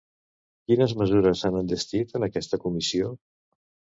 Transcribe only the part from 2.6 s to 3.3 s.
comissió?